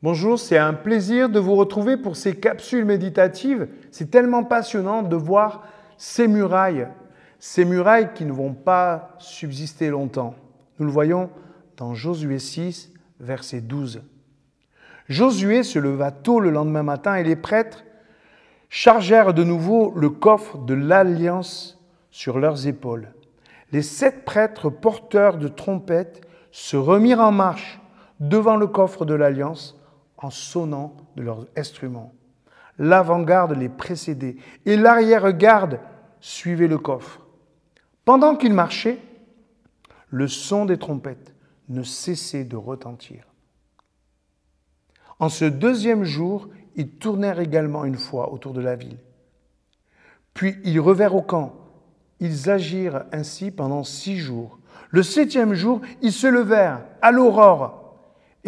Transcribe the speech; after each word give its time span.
Bonjour, 0.00 0.38
c'est 0.38 0.58
un 0.58 0.74
plaisir 0.74 1.28
de 1.28 1.40
vous 1.40 1.56
retrouver 1.56 1.96
pour 1.96 2.14
ces 2.14 2.36
capsules 2.36 2.84
méditatives. 2.84 3.66
C'est 3.90 4.12
tellement 4.12 4.44
passionnant 4.44 5.02
de 5.02 5.16
voir 5.16 5.64
ces 5.96 6.28
murailles, 6.28 6.86
ces 7.40 7.64
murailles 7.64 8.10
qui 8.14 8.24
ne 8.24 8.30
vont 8.30 8.54
pas 8.54 9.16
subsister 9.18 9.88
longtemps. 9.88 10.36
Nous 10.78 10.86
le 10.86 10.92
voyons 10.92 11.30
dans 11.76 11.94
Josué 11.94 12.38
6, 12.38 12.92
verset 13.18 13.60
12. 13.60 14.02
Josué 15.08 15.64
se 15.64 15.80
leva 15.80 16.12
tôt 16.12 16.38
le 16.38 16.50
lendemain 16.50 16.84
matin 16.84 17.16
et 17.16 17.24
les 17.24 17.34
prêtres 17.34 17.82
chargèrent 18.68 19.34
de 19.34 19.42
nouveau 19.42 19.92
le 19.96 20.10
coffre 20.10 20.58
de 20.58 20.74
l'alliance 20.74 21.76
sur 22.12 22.38
leurs 22.38 22.68
épaules. 22.68 23.08
Les 23.72 23.82
sept 23.82 24.24
prêtres 24.24 24.70
porteurs 24.70 25.38
de 25.38 25.48
trompettes 25.48 26.20
se 26.52 26.76
remirent 26.76 27.18
en 27.18 27.32
marche 27.32 27.80
devant 28.20 28.54
le 28.54 28.68
coffre 28.68 29.04
de 29.04 29.14
l'alliance 29.14 29.74
en 30.18 30.30
sonnant 30.30 30.96
de 31.16 31.22
leurs 31.22 31.46
instruments. 31.56 32.12
L'avant-garde 32.78 33.52
les 33.52 33.68
précédait 33.68 34.36
et 34.66 34.76
l'arrière-garde 34.76 35.80
suivait 36.20 36.68
le 36.68 36.78
coffre. 36.78 37.20
Pendant 38.04 38.36
qu'ils 38.36 38.54
marchaient, 38.54 38.98
le 40.10 40.28
son 40.28 40.64
des 40.64 40.78
trompettes 40.78 41.34
ne 41.68 41.82
cessait 41.82 42.44
de 42.44 42.56
retentir. 42.56 43.24
En 45.18 45.28
ce 45.28 45.44
deuxième 45.44 46.04
jour, 46.04 46.48
ils 46.76 46.88
tournèrent 46.88 47.40
également 47.40 47.84
une 47.84 47.96
fois 47.96 48.32
autour 48.32 48.52
de 48.52 48.60
la 48.60 48.76
ville. 48.76 48.98
Puis 50.34 50.56
ils 50.64 50.80
revinrent 50.80 51.16
au 51.16 51.22
camp. 51.22 51.54
Ils 52.20 52.50
agirent 52.50 53.04
ainsi 53.12 53.50
pendant 53.50 53.84
six 53.84 54.18
jours. 54.18 54.58
Le 54.90 55.02
septième 55.02 55.54
jour, 55.54 55.80
ils 56.00 56.12
se 56.12 56.26
levèrent 56.26 56.84
à 57.02 57.10
l'aurore 57.10 57.77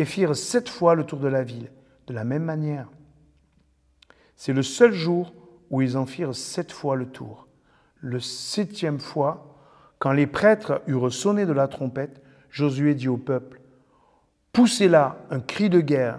et 0.00 0.06
firent 0.06 0.34
sept 0.34 0.70
fois 0.70 0.94
le 0.94 1.04
tour 1.04 1.18
de 1.18 1.28
la 1.28 1.42
ville, 1.42 1.70
de 2.06 2.14
la 2.14 2.24
même 2.24 2.44
manière. 2.44 2.88
C'est 4.34 4.54
le 4.54 4.62
seul 4.62 4.92
jour 4.92 5.34
où 5.68 5.82
ils 5.82 5.98
en 5.98 6.06
firent 6.06 6.34
sept 6.34 6.72
fois 6.72 6.96
le 6.96 7.04
tour. 7.04 7.46
Le 7.98 8.18
septième 8.18 8.98
fois, 8.98 9.58
quand 9.98 10.12
les 10.12 10.26
prêtres 10.26 10.80
eurent 10.86 11.12
sonné 11.12 11.44
de 11.44 11.52
la 11.52 11.68
trompette, 11.68 12.22
Josué 12.48 12.94
dit 12.94 13.08
au 13.08 13.18
peuple, 13.18 13.60
Poussez 14.52 14.88
là 14.88 15.18
un 15.28 15.38
cri 15.38 15.68
de 15.68 15.80
guerre, 15.80 16.18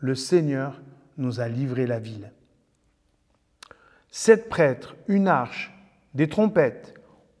le 0.00 0.16
Seigneur 0.16 0.82
nous 1.16 1.38
a 1.38 1.46
livré 1.46 1.86
la 1.86 2.00
ville. 2.00 2.32
Sept 4.10 4.48
prêtres, 4.48 4.96
une 5.06 5.28
arche, 5.28 5.72
des 6.12 6.28
trompettes, 6.28 6.94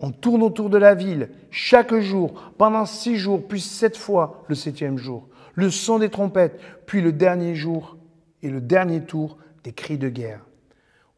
on 0.00 0.10
tourne 0.10 0.42
autour 0.42 0.70
de 0.70 0.76
la 0.76 0.96
ville 0.96 1.30
chaque 1.52 1.94
jour, 1.94 2.52
pendant 2.58 2.84
six 2.84 3.16
jours, 3.16 3.46
puis 3.46 3.60
sept 3.60 3.96
fois 3.96 4.44
le 4.48 4.56
septième 4.56 4.98
jour 4.98 5.28
le 5.58 5.72
son 5.72 5.98
des 5.98 6.08
trompettes, 6.08 6.60
puis 6.86 7.00
le 7.00 7.12
dernier 7.12 7.56
jour 7.56 7.96
et 8.44 8.48
le 8.48 8.60
dernier 8.60 9.02
tour 9.02 9.38
des 9.64 9.72
cris 9.72 9.98
de 9.98 10.08
guerre. 10.08 10.46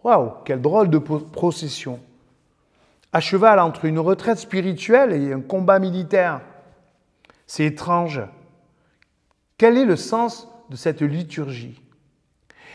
Waouh, 0.02 0.32
quelle 0.46 0.62
drôle 0.62 0.88
de 0.88 0.96
procession. 0.96 2.00
À 3.12 3.20
cheval 3.20 3.58
entre 3.58 3.84
une 3.84 3.98
retraite 3.98 4.38
spirituelle 4.38 5.12
et 5.12 5.34
un 5.34 5.42
combat 5.42 5.78
militaire. 5.78 6.40
C'est 7.46 7.66
étrange. 7.66 8.22
Quel 9.58 9.76
est 9.76 9.84
le 9.84 9.96
sens 9.96 10.48
de 10.70 10.76
cette 10.76 11.02
liturgie? 11.02 11.78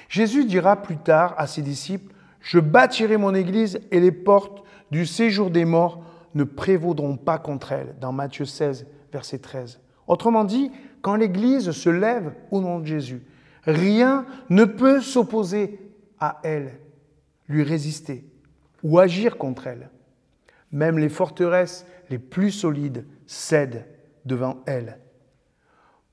Jésus 0.08 0.46
dira 0.46 0.84
plus 0.84 0.98
tard 0.98 1.34
à 1.36 1.48
ses 1.48 1.64
disciples, 1.64 2.14
Je 2.42 2.60
bâtirai 2.60 3.18
mon 3.18 3.34
Église 3.34 3.80
et 3.90 4.00
les 4.00 4.12
portes 4.12 4.64
du 4.92 5.08
séjour 5.08 5.50
des 5.50 5.66
morts 5.66 6.04
ne 6.36 6.44
prévaudront 6.44 7.18
pas 7.18 7.40
contre 7.40 7.72
elle, 7.72 7.96
dans 8.00 8.12
Matthieu 8.12 8.46
16, 8.46 8.86
verset 9.12 9.40
13. 9.40 9.80
Autrement 10.08 10.44
dit, 10.44 10.72
quand 11.02 11.16
l'Église 11.16 11.72
se 11.72 11.90
lève 11.90 12.34
au 12.52 12.62
nom 12.62 12.80
de 12.80 12.86
Jésus, 12.86 13.22
rien 13.64 14.26
ne 14.50 14.66
peut 14.66 15.02
s'opposer 15.02 15.80
à 16.20 16.40
elle, 16.44 16.80
lui 17.48 17.64
résister 17.64 18.26
ou 18.84 19.00
agir 19.00 19.38
contre 19.38 19.68
elle. 19.68 19.90
Même 20.72 21.00
les 21.00 21.10
forteresses 21.10 21.86
les 22.10 22.20
plus 22.20 22.52
solides 22.52 23.06
cèdent 23.26 23.86
devant 24.26 24.58
elle. 24.66 25.00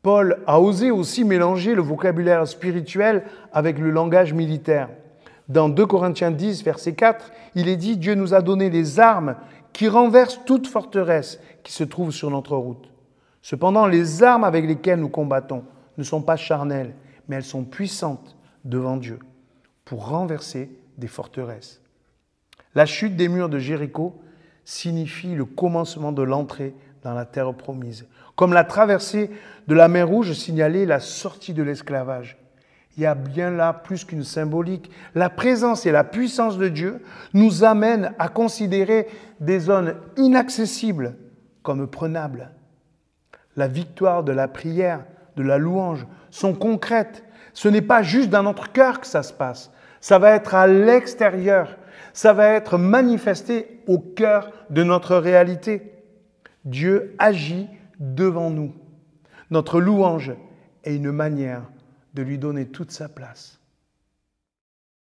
Paul 0.03 0.39
a 0.47 0.61
osé 0.61 0.91
aussi 0.91 1.25
mélanger 1.25 1.75
le 1.75 1.83
vocabulaire 1.83 2.47
spirituel 2.47 3.25
avec 3.53 3.79
le 3.79 3.91
langage 3.91 4.33
militaire. 4.33 4.89
Dans 5.49 5.69
2 5.69 5.87
Corinthiens 5.87 6.31
10, 6.31 6.65
verset 6.65 6.95
4, 6.95 7.31
il 7.55 7.69
est 7.69 7.77
dit, 7.77 7.97
Dieu 7.97 8.15
nous 8.15 8.35
a 8.35 8.43
donné 8.43 8.69
les 8.69 8.99
armes 8.99 9.37
qui 9.73 9.89
renversent 9.89 10.41
toute 10.45 10.67
forteresse 10.67 11.41
qui 11.63 11.73
se 11.73 11.85
trouve 11.85 12.11
sur 12.11 12.31
notre 12.31 12.57
route. 12.57 12.92
Cependant, 13.43 13.87
les 13.87 14.23
armes 14.23 14.45
avec 14.45 14.65
lesquelles 14.65 15.01
nous 15.01 15.09
combattons 15.09 15.65
ne 15.99 16.05
sont 16.05 16.23
pas 16.23 16.37
charnelles, 16.37 16.95
mais 17.29 17.37
elles 17.37 17.45
sont 17.45 17.65
puissantes 17.65 18.37
devant 18.65 18.97
Dieu 18.97 19.19
pour 19.85 20.09
renverser 20.09 20.71
des 20.97 21.09
forteresses. 21.09 21.81
La 22.75 22.87
chute 22.87 23.17
des 23.17 23.29
murs 23.29 23.49
de 23.49 23.59
Jéricho 23.59 24.23
signifie 24.65 25.35
le 25.35 25.45
commencement 25.45 26.13
de 26.13 26.23
l'entrée 26.23 26.75
dans 27.03 27.15
la 27.15 27.25
terre 27.25 27.53
promise, 27.53 28.07
comme 28.37 28.53
la 28.53 28.65
traversée 28.65 29.31
de 29.67 29.75
la 29.75 29.89
mer 29.89 30.09
Rouge 30.09 30.33
signalait 30.33 30.87
la 30.87 31.01
sortie 31.01 31.53
de 31.53 31.65
l'esclavage. 31.65 32.39
Il 32.97 33.03
y 33.03 33.07
a 33.07 33.15
bien 33.15 33.51
là 33.51 33.73
plus 33.73 34.05
qu'une 34.05 34.23
symbolique. 34.23 34.91
La 35.15 35.31
présence 35.31 35.87
et 35.87 35.93
la 35.93 36.05
puissance 36.05 36.59
de 36.59 36.69
Dieu 36.69 37.03
nous 37.33 37.65
amènent 37.65 38.13
à 38.19 38.29
considérer 38.29 39.09
des 39.41 39.61
zones 39.61 39.97
inaccessibles 40.17 41.17
comme 41.63 41.87
prenables 41.87 42.51
la 43.57 43.69
victoire 43.69 44.25
de 44.25 44.33
la 44.33 44.49
prière, 44.49 45.05
de 45.37 45.43
la 45.43 45.59
louange, 45.59 46.07
sont 46.31 46.55
concrètes. 46.55 47.25
Ce 47.53 47.69
n'est 47.69 47.83
pas 47.83 48.03
juste 48.03 48.31
dans 48.31 48.43
notre 48.43 48.73
cœur 48.73 49.01
que 49.01 49.07
ça 49.07 49.23
se 49.23 49.33
passe. 49.33 49.71
Ça 50.01 50.19
va 50.19 50.33
être 50.33 50.55
à 50.55 50.67
l'extérieur. 50.67 51.77
Ça 52.13 52.33
va 52.33 52.49
être 52.49 52.79
manifesté 52.79 53.83
au 53.87 53.99
cœur 53.99 54.51
de 54.71 54.83
notre 54.83 55.17
réalité. 55.17 55.93
Dieu 56.65 57.15
agit 57.19 57.69
devant 57.99 58.51
nous. 58.51 58.75
Notre 59.51 59.81
louange 59.81 60.33
est 60.85 60.97
une 60.97 61.13
manière 61.13 61.63
de 62.15 62.23
lui 62.23 62.39
donner 62.39 62.67
toute 62.67 62.91
sa 62.91 63.09
place. 63.09 63.62